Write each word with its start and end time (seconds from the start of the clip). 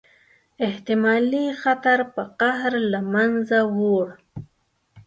احتمالي 0.67 1.45
خطر 1.61 1.99
په 2.13 2.21
قهر 2.39 2.73
له 2.91 2.99
منځه 3.13 3.59
ووړ. 3.77 4.07